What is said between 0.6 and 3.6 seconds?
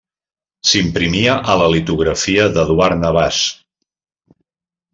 S'imprimia a la Litografia d'Eduard Navàs.